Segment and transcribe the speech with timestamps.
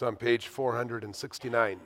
[0.00, 1.78] It's on page 469.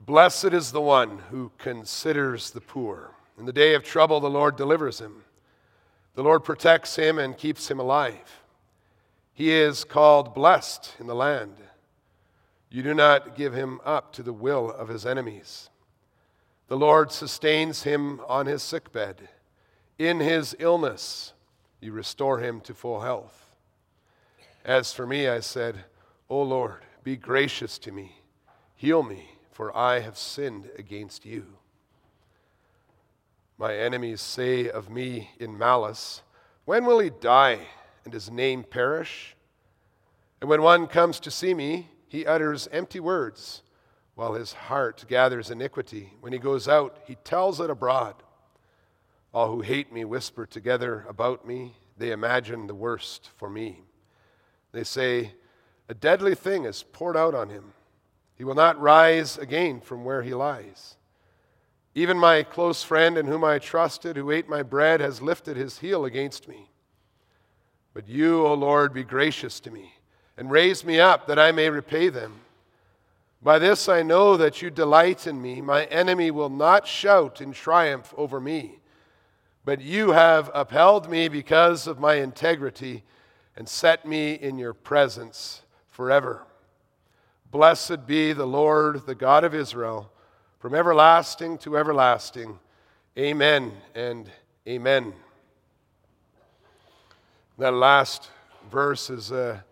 [0.00, 3.12] Blessed is the one who considers the poor.
[3.38, 5.24] In the day of trouble, the Lord delivers him.
[6.14, 8.42] The Lord protects him and keeps him alive.
[9.32, 11.56] He is called blessed in the land.
[12.68, 15.70] You do not give him up to the will of his enemies.
[16.68, 19.28] The Lord sustains him on his sickbed.
[19.98, 21.32] In his illness,
[21.80, 23.54] you restore him to full health.
[24.64, 25.84] As for me, I said,
[26.28, 28.20] O Lord, be gracious to me,
[28.74, 31.46] heal me for I have sinned against you.
[33.56, 36.20] My enemies say of me in malice,
[36.66, 37.60] When will he die
[38.04, 39.34] and his name perish?
[40.42, 43.62] And when one comes to see me, he utters empty words,
[44.16, 46.14] while his heart gathers iniquity.
[46.20, 48.16] When he goes out, he tells it abroad.
[49.32, 51.76] All who hate me whisper together about me.
[51.98, 53.82] They imagine the worst for me.
[54.72, 55.34] They say,
[55.88, 57.74] A deadly thing is poured out on him.
[58.36, 60.96] He will not rise again from where he lies.
[61.94, 65.78] Even my close friend in whom I trusted, who ate my bread, has lifted his
[65.78, 66.70] heel against me.
[67.92, 69.94] But you, O Lord, be gracious to me
[70.38, 72.40] and raise me up that I may repay them.
[73.42, 75.60] By this I know that you delight in me.
[75.60, 78.80] My enemy will not shout in triumph over me.
[79.64, 83.02] But you have upheld me because of my integrity
[83.56, 86.44] and set me in your presence forever.
[87.50, 90.12] Blessed be the Lord, the God of Israel,
[90.58, 92.58] from everlasting to everlasting.
[93.18, 94.30] Amen and
[94.68, 95.14] amen.
[97.58, 98.28] That last
[98.70, 99.64] verse is a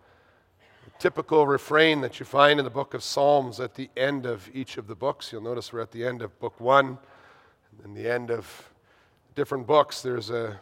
[0.99, 4.77] typical refrain that you find in the book of Psalms at the end of each
[4.77, 5.31] of the books.
[5.31, 6.97] You'll notice we're at the end of book one,
[7.83, 8.69] and the end of
[9.35, 10.59] different books, there's a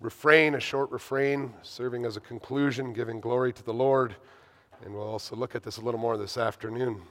[0.00, 4.14] refrain, a short refrain, serving as a conclusion, giving glory to the Lord.
[4.84, 7.02] And we'll also look at this a little more this afternoon.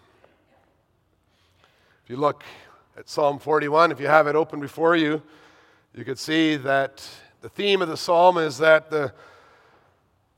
[2.04, 2.44] If you look
[2.98, 5.22] at Psalm 41, if you have it open before you,
[5.94, 7.08] you could see that
[7.42, 9.14] the theme of the psalm is that the,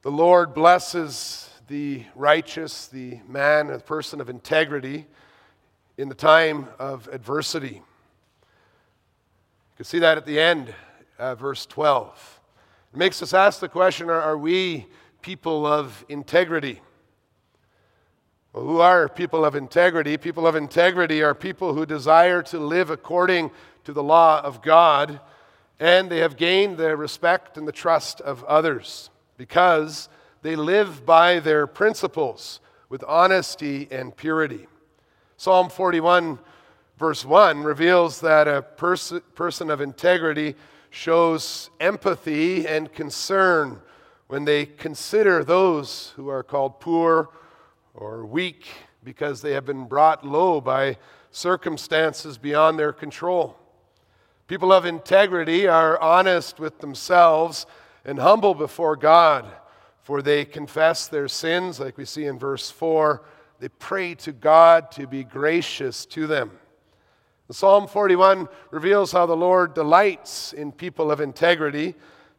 [0.02, 5.06] the Lord blesses the righteous, the man, the person of integrity
[5.98, 7.76] in the time of adversity.
[7.76, 7.82] You
[9.76, 10.74] can see that at the end,
[11.20, 12.40] uh, verse 12.
[12.94, 14.88] It makes us ask the question are, are we
[15.22, 16.80] people of integrity?
[18.54, 20.16] Well, who are people of integrity?
[20.16, 23.52] People of integrity are people who desire to live according
[23.84, 25.20] to the law of God,
[25.82, 30.08] and they have gained the respect and the trust of others because
[30.48, 34.66] they live by their principles with honesty and purity.
[35.36, 36.40] Psalm 41,
[36.98, 40.56] verse 1, reveals that a pers- person of integrity
[40.90, 43.82] shows empathy and concern
[44.28, 47.28] when they consider those who are called poor
[47.94, 48.68] or weak
[49.04, 50.96] because they have been brought low by
[51.30, 53.58] circumstances beyond their control.
[54.48, 57.66] People of integrity are honest with themselves
[58.06, 59.46] and humble before God,
[60.08, 63.22] for they confess their sins, like we see in verse 4.
[63.60, 66.52] They pray to God to be gracious to them.
[67.52, 71.94] Psalm 41 reveals how the Lord delights in people of integrity.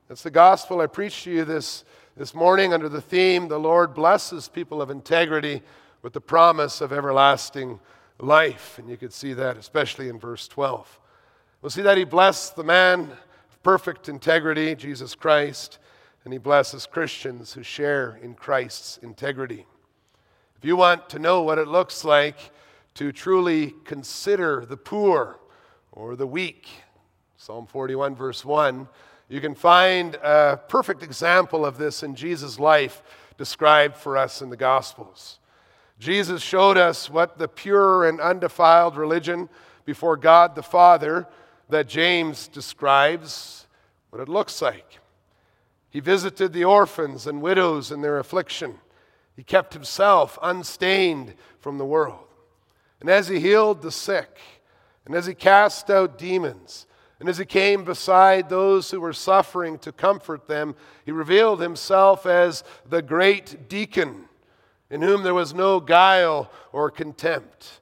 [0.09, 1.85] That's the gospel I preached to you this
[2.17, 5.61] this morning, under the theme, The Lord blesses people of integrity
[6.01, 7.81] with the promise of everlasting
[8.19, 8.79] life.
[8.79, 10.99] And you could see that especially in verse 12.
[11.61, 15.79] We'll see that He blessed the man of perfect integrity, Jesus Christ,
[16.29, 19.65] and He blesses Christians who share in Christ's integrity.
[20.59, 22.37] If you want to know what it looks like
[22.97, 25.41] to truly consider the poor
[25.91, 26.69] or the weak,
[27.39, 28.87] Psalm 41, verse 1,
[29.31, 33.03] you can find a perfect example of this in Jesus' life
[33.39, 35.39] described for us in the Gospels.
[35.99, 39.49] Jesus showed us what the pure and undefiled religion
[39.87, 41.27] before God the Father
[41.71, 43.67] that James describes,
[44.11, 44.99] what it looks like.
[45.99, 48.79] He visited the orphans and widows in their affliction.
[49.35, 52.25] He kept himself unstained from the world.
[53.01, 54.39] And as he healed the sick,
[55.05, 56.87] and as he cast out demons,
[57.19, 62.27] and as he came beside those who were suffering to comfort them, he revealed himself
[62.27, 64.27] as the great deacon,
[64.91, 67.81] in whom there was no guile or contempt.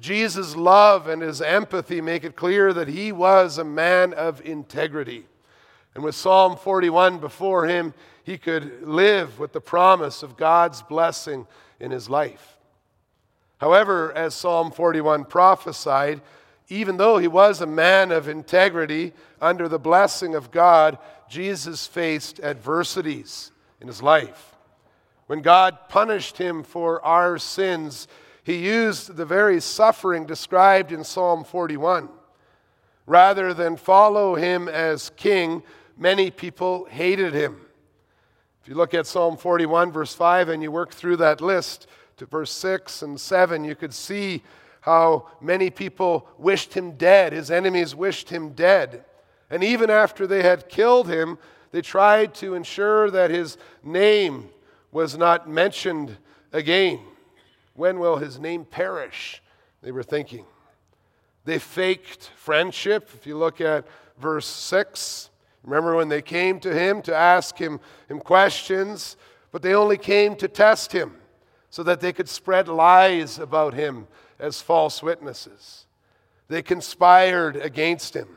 [0.00, 5.26] Jesus' love and his empathy make it clear that he was a man of integrity.
[5.98, 7.92] And with Psalm 41 before him,
[8.22, 11.44] he could live with the promise of God's blessing
[11.80, 12.56] in his life.
[13.56, 16.20] However, as Psalm 41 prophesied,
[16.68, 20.98] even though he was a man of integrity under the blessing of God,
[21.28, 24.54] Jesus faced adversities in his life.
[25.26, 28.06] When God punished him for our sins,
[28.44, 32.08] he used the very suffering described in Psalm 41.
[33.04, 35.64] Rather than follow him as king,
[35.98, 37.60] many people hated him.
[38.62, 41.86] If you look at Psalm 41, verse 5, and you work through that list
[42.18, 44.42] to verse 6 and 7, you could see
[44.80, 47.32] how many people wished him dead.
[47.32, 49.04] His enemies wished him dead.
[49.50, 51.38] And even after they had killed him,
[51.72, 54.50] they tried to ensure that his name
[54.92, 56.16] was not mentioned
[56.52, 57.00] again.
[57.74, 59.42] When will his name perish?
[59.82, 60.44] They were thinking.
[61.44, 63.10] They faked friendship.
[63.14, 63.86] If you look at
[64.18, 65.30] verse 6,
[65.68, 69.16] remember when they came to him to ask him, him questions,
[69.52, 71.16] but they only came to test him
[71.70, 74.06] so that they could spread lies about him
[74.38, 75.86] as false witnesses.
[76.48, 78.28] They conspired against him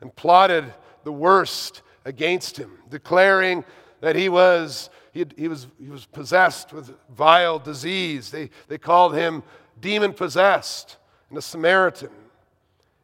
[0.00, 0.72] and plotted
[1.02, 3.64] the worst against him, declaring
[4.00, 8.30] that he was, he, he was, he was possessed with vile disease.
[8.30, 9.42] They, they called him
[9.80, 10.96] demon possessed
[11.28, 12.10] and a Samaritan.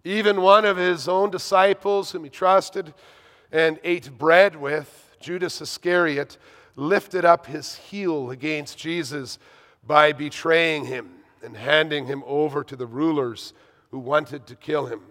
[0.04, 2.94] Even one of his own disciples, whom he trusted
[3.54, 6.38] and ate bread with, Judas Iscariot,
[6.74, 9.38] lifted up his heel against Jesus
[9.86, 11.08] by betraying him
[11.40, 13.54] and handing him over to the rulers
[13.92, 15.02] who wanted to kill him.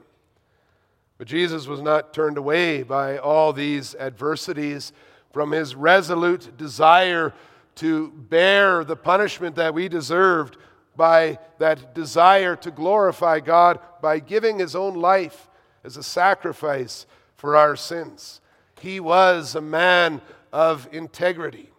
[1.18, 4.92] But Jesus was not turned away by all these adversities
[5.31, 7.34] from his resolute desire
[7.75, 10.57] to bear the punishment that we deserved
[10.98, 15.48] by that desire to glorify God by giving his own life
[15.86, 17.06] as a sacrifice
[17.44, 18.40] for our sins.
[18.80, 20.22] He was a man
[20.54, 21.72] of integrity.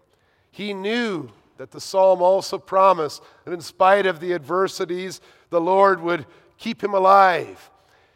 [0.50, 6.02] He knew that the psalm also promised that in spite of the adversities, the Lord
[6.02, 6.26] would
[6.58, 7.70] keep him alive.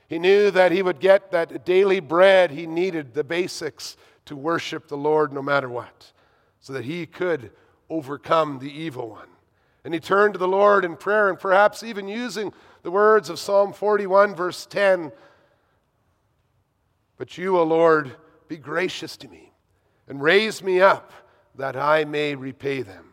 [0.09, 3.97] He knew that he would get that daily bread he needed, the basics
[4.27, 6.13] to worship the Lord no matter what,
[6.61, 7.51] so that he could
[7.89, 9.29] overcome the evil one.
[9.87, 12.53] And he turned to the Lord in prayer, and perhaps even using
[12.83, 15.13] the words of Psalm 41, verse 10
[17.19, 18.17] But you, O Lord,
[18.47, 19.53] be gracious to me
[20.09, 21.13] and raise me up
[21.57, 23.05] that I may repay them.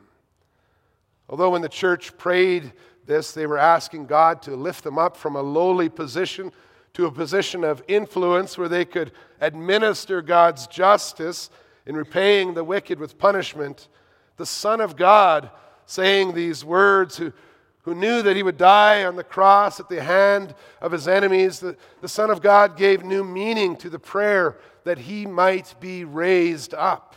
[1.28, 2.72] Although when the church prayed
[3.06, 6.52] this, they were asking God to lift them up from a lowly position
[6.94, 9.12] to a position of influence where they could
[9.42, 11.50] administer God's justice
[11.86, 13.90] in repaying the wicked with punishment.
[14.38, 15.50] The Son of God
[15.86, 17.34] saying these words, who,
[17.86, 21.60] who knew that he would die on the cross at the hand of his enemies,
[21.60, 26.04] the, the Son of God gave new meaning to the prayer that he might be
[26.04, 27.16] raised up.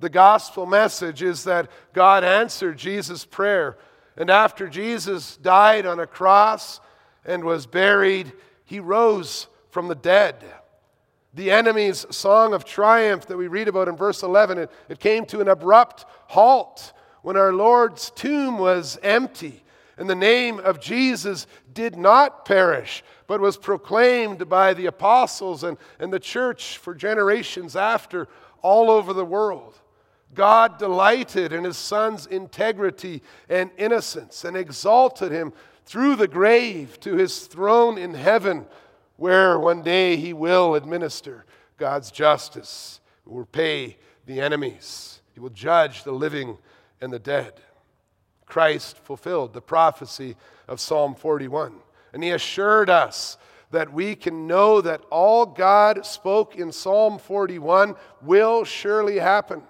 [0.00, 3.76] The gospel message is that God answered Jesus' prayer.
[4.16, 6.80] And after Jesus died on a cross
[7.26, 8.32] and was buried,
[8.64, 10.42] he rose from the dead.
[11.34, 15.26] The enemy's song of triumph that we read about in verse 11, it, it came
[15.26, 19.62] to an abrupt halt when our Lord's tomb was empty
[19.96, 25.76] and the name of Jesus did not perish, but was proclaimed by the apostles and,
[25.98, 28.26] and the church for generations after
[28.62, 29.78] all over the world.
[30.32, 35.52] God delighted in his son's integrity and innocence and exalted him
[35.84, 38.66] through the grave to his throne in heaven,
[39.16, 41.44] where one day he will administer
[41.76, 43.96] God's justice, will pay
[44.26, 46.56] the enemies, he will judge the living
[47.00, 47.54] and the dead.
[48.46, 50.36] Christ fulfilled the prophecy
[50.68, 51.74] of Psalm 41,
[52.12, 53.38] and he assured us
[53.70, 59.62] that we can know that all God spoke in Psalm 41 will surely happen.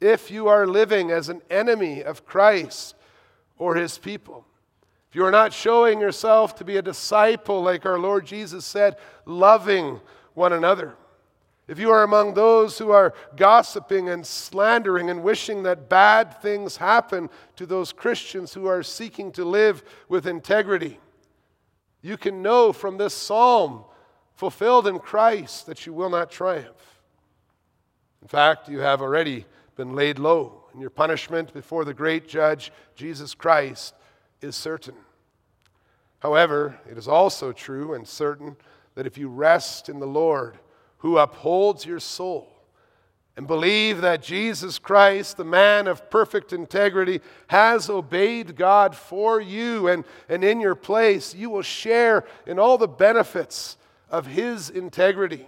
[0.00, 2.96] If you are living as an enemy of Christ
[3.56, 4.44] or his people,
[5.08, 8.96] if you are not showing yourself to be a disciple, like our Lord Jesus said,
[9.24, 10.00] loving
[10.34, 10.94] one another,
[11.68, 16.78] if you are among those who are gossiping and slandering and wishing that bad things
[16.78, 20.98] happen to those Christians who are seeking to live with integrity,
[22.00, 23.84] you can know from this psalm,
[24.34, 27.00] fulfilled in Christ, that you will not triumph.
[28.22, 29.44] In fact, you have already
[29.76, 33.94] been laid low, and your punishment before the great judge, Jesus Christ,
[34.40, 34.94] is certain.
[36.20, 38.56] However, it is also true and certain
[38.94, 40.58] that if you rest in the Lord,
[40.98, 42.52] who upholds your soul,
[43.36, 49.86] and believe that Jesus Christ, the man of perfect integrity, has obeyed God for you
[49.86, 53.76] and, and in your place, you will share in all the benefits
[54.10, 55.46] of his integrity.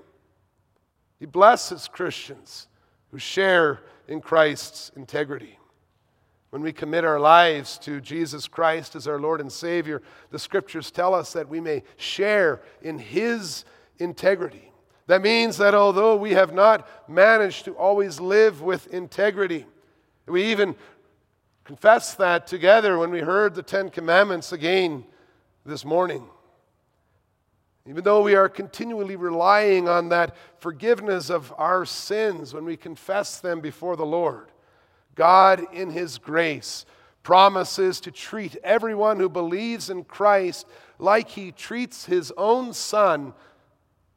[1.18, 2.68] He blesses Christians
[3.10, 5.58] who share in Christ's integrity.
[6.50, 10.90] When we commit our lives to Jesus Christ as our Lord and Savior, the scriptures
[10.90, 13.64] tell us that we may share in His
[13.98, 14.72] integrity.
[15.10, 19.66] That means that although we have not managed to always live with integrity,
[20.26, 20.76] we even
[21.64, 25.04] confessed that together when we heard the Ten Commandments again
[25.66, 26.22] this morning.
[27.88, 33.40] Even though we are continually relying on that forgiveness of our sins when we confess
[33.40, 34.46] them before the Lord,
[35.16, 36.86] God, in His grace,
[37.24, 40.68] promises to treat everyone who believes in Christ
[41.00, 43.34] like He treats His own Son,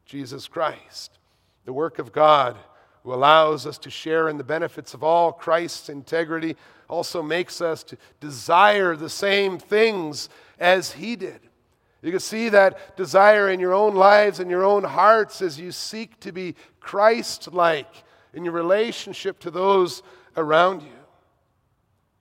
[0.05, 1.17] Jesus Christ.
[1.65, 2.57] The work of God,
[3.03, 6.55] who allows us to share in the benefits of all Christ's integrity,
[6.89, 10.29] also makes us to desire the same things
[10.59, 11.39] as He did.
[12.01, 15.71] You can see that desire in your own lives and your own hearts as you
[15.71, 20.03] seek to be Christ like in your relationship to those
[20.35, 20.89] around you.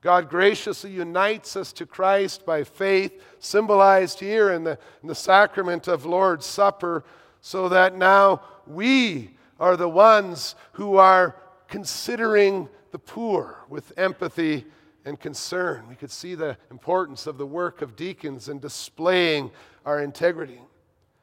[0.03, 5.89] God graciously unites us to Christ by faith, symbolized here in the, in the sacrament
[5.89, 7.05] of Lord's Supper,
[7.43, 11.37] so that now we are the ones who are
[11.69, 14.65] considering the poor with empathy
[15.05, 15.85] and concern.
[15.89, 19.51] We could see the importance of the work of deacons in displaying
[19.85, 20.61] our integrity.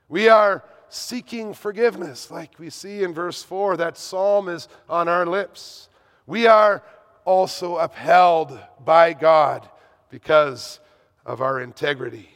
[0.09, 3.77] We are seeking forgiveness, like we see in verse 4.
[3.77, 5.87] That psalm is on our lips.
[6.25, 6.83] We are
[7.23, 9.69] also upheld by God
[10.09, 10.79] because
[11.25, 12.29] of our integrity.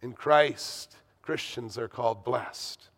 [0.00, 2.88] In Christ, Christians are called blessed.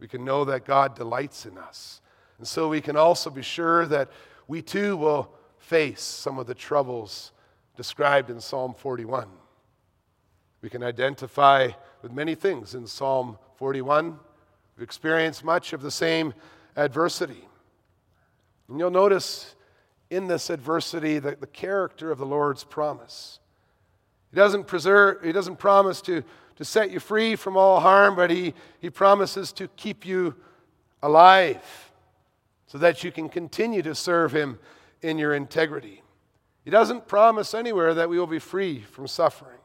[0.00, 2.00] We can know that God delights in us.
[2.38, 4.10] And so we can also be sure that
[4.48, 7.32] we too will face some of the troubles
[7.76, 9.28] described in Psalm 41.
[10.62, 11.68] We can identify
[12.02, 14.18] with many things in Psalm 41.
[14.76, 16.32] We've experienced much of the same
[16.76, 17.46] adversity.
[18.68, 19.54] And you'll notice
[20.08, 23.39] in this adversity the, the character of the Lord's promise.
[24.30, 26.22] He doesn't, preserve, he doesn't promise to,
[26.56, 30.34] to set you free from all harm, but he, he promises to keep you
[31.02, 31.90] alive
[32.66, 34.58] so that you can continue to serve Him
[35.02, 36.02] in your integrity.
[36.64, 39.58] He doesn't promise anywhere that we will be free from suffering.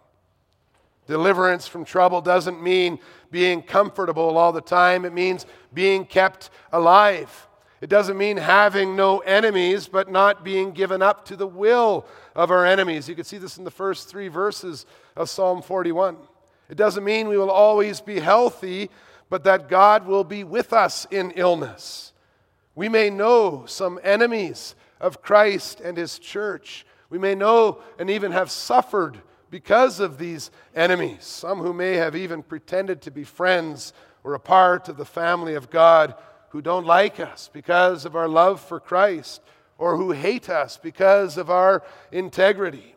[1.06, 2.98] Deliverance from trouble doesn't mean
[3.30, 7.48] being comfortable all the time, it means being kept alive.
[7.82, 12.50] It doesn't mean having no enemies, but not being given up to the will of
[12.50, 13.10] our enemies.
[13.10, 16.18] You can see this in the first three verses of Psalm 41.
[16.70, 18.90] It doesn't mean we will always be healthy,
[19.30, 22.14] but that God will be with us in illness.
[22.76, 26.86] We may know some enemies of Christ and his church.
[27.10, 29.20] We may know and even have suffered
[29.52, 34.40] because of these enemies, some who may have even pretended to be friends or a
[34.40, 36.16] part of the family of God
[36.56, 39.42] who don't like us because of our love for Christ
[39.78, 41.84] or who hate us because of our
[42.14, 42.96] integrity.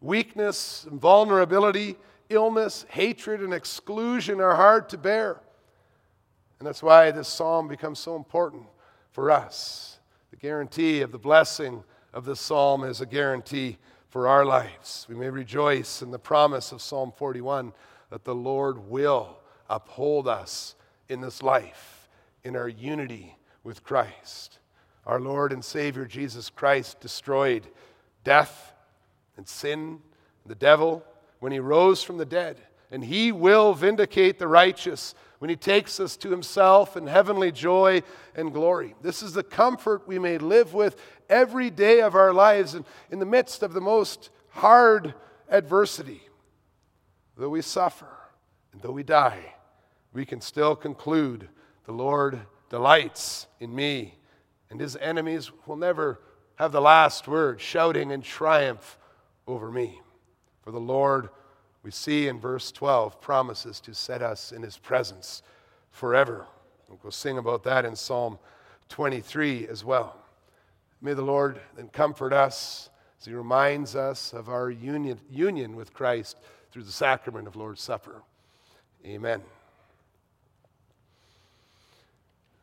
[0.00, 1.94] Weakness vulnerability,
[2.28, 5.40] illness, hatred, and exclusion are hard to bear.
[6.58, 8.64] And that's why this psalm becomes so important
[9.12, 10.00] for us.
[10.32, 15.06] The guarantee of the blessing of this psalm is a guarantee for our lives.
[15.08, 17.72] We may rejoice in the promise of Psalm 41
[18.10, 19.38] that the Lord will
[19.70, 20.74] uphold us
[21.08, 21.97] in this life
[22.44, 24.58] in our unity with Christ.
[25.06, 27.66] Our Lord and Savior Jesus Christ destroyed
[28.24, 28.74] death
[29.36, 30.00] and sin,
[30.42, 31.04] and the devil,
[31.40, 32.60] when he rose from the dead.
[32.90, 38.02] And he will vindicate the righteous when he takes us to himself in heavenly joy
[38.34, 38.94] and glory.
[39.02, 43.18] This is the comfort we may live with every day of our lives and in
[43.18, 45.14] the midst of the most hard
[45.48, 46.22] adversity.
[47.36, 48.08] Though we suffer
[48.72, 49.54] and though we die,
[50.12, 51.48] we can still conclude
[51.88, 54.12] the Lord delights in me,
[54.68, 56.20] and his enemies will never
[56.56, 58.98] have the last word, shouting in triumph
[59.46, 59.98] over me.
[60.60, 61.30] For the Lord,
[61.82, 65.42] we see in verse 12, promises to set us in his presence
[65.90, 66.44] forever.
[67.02, 68.38] We'll sing about that in Psalm
[68.90, 70.14] 23 as well.
[71.00, 75.94] May the Lord then comfort us as he reminds us of our union, union with
[75.94, 76.36] Christ
[76.70, 78.20] through the sacrament of Lord's Supper.
[79.06, 79.40] Amen.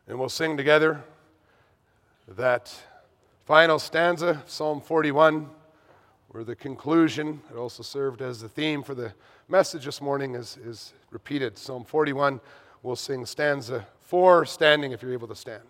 [0.08, 1.04] And we'll sing together
[2.28, 2.72] that
[3.46, 5.50] final stanza, Psalm 41,
[6.30, 9.14] where the conclusion, it also served as the theme for the
[9.48, 11.58] message this morning, is, is repeated.
[11.58, 12.40] Psalm 41,
[12.84, 15.64] we'll sing stanza 4, standing if you're able to stand.